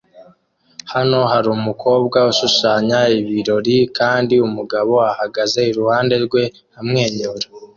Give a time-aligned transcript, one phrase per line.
[0.93, 6.43] Hano harumukobwa ushushanya ibirori kandi umugabo ahagaze iruhande rwe
[6.79, 7.47] amwenyura